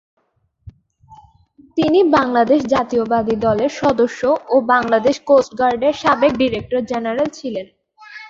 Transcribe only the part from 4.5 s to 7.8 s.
ও Bangladesh coast guard এর সাবেক director general ছিলেন।